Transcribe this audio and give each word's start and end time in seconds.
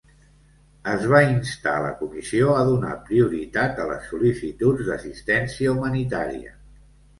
Es 0.93 1.03
va 1.11 1.19
instar 1.33 1.73
la 1.83 1.91
Comissió 1.99 2.55
a 2.55 2.63
donar 2.71 2.95
prioritat 3.11 3.83
a 3.85 3.87
les 3.93 4.09
sol·licituds 4.15 4.91
d'assistència 4.91 5.79
humanitària. 5.79 6.59